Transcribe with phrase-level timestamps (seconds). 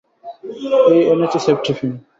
[0.91, 1.91] এই এনেছি সেফটিপিন।